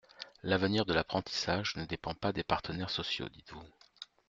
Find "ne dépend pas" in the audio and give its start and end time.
1.75-2.33